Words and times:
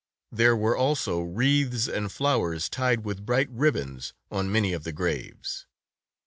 There 0.31 0.55
were 0.55 0.75
also 0.75 1.21
wreaths 1.21 1.87
and 1.87 2.11
flowers 2.11 2.69
tied 2.69 3.05
with 3.05 3.23
bright 3.23 3.49
ribbons 3.51 4.13
on 4.31 4.51
many 4.51 4.73
of 4.73 4.83
the 4.83 4.91
graves. 4.91 5.67